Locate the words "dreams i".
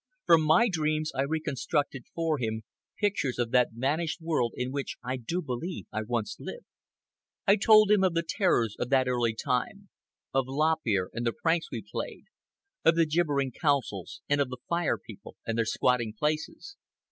0.67-1.21